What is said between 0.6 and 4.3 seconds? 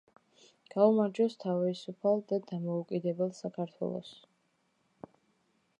გაუმარჯოს თავისუფალ და დამოუკიდებელ საქართველოს!